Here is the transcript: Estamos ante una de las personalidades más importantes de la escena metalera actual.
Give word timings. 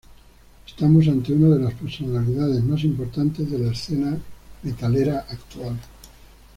Estamos 0.65 1.07
ante 1.07 1.31
una 1.31 1.55
de 1.55 1.63
las 1.63 1.75
personalidades 1.75 2.63
más 2.63 2.83
importantes 2.83 3.51
de 3.51 3.59
la 3.59 3.71
escena 3.71 4.17
metalera 4.63 5.27
actual. 5.29 5.77